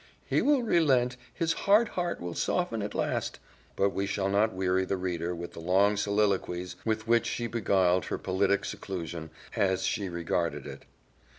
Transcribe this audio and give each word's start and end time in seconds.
"He 0.25 0.41
will 0.41 0.63
relent; 0.63 1.15
his 1.31 1.53
hard 1.53 1.89
heart 1.89 2.19
will 2.19 2.33
soften 2.33 2.81
at 2.81 2.95
last" 2.95 3.37
But 3.75 3.91
we 3.91 4.07
shall 4.07 4.29
not 4.29 4.51
weary 4.51 4.83
the 4.83 4.97
reader 4.97 5.35
with 5.35 5.53
the 5.53 5.59
long 5.59 5.95
soliloquies 5.95 6.75
with 6.83 7.07
which 7.07 7.27
she 7.27 7.45
beguiled 7.45 8.05
her 8.05 8.17
politic 8.17 8.65
seclusion, 8.65 9.29
as 9.55 9.83
she 9.83 10.09
regarded 10.09 10.65
it. 10.65 10.85